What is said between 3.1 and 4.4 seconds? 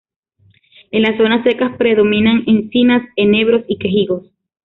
enebros y quejigos.